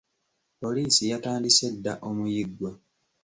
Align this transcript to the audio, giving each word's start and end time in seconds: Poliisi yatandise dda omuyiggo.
Poliisi 0.59 1.03
yatandise 1.11 1.65
dda 1.75 1.93
omuyiggo. 2.09 2.69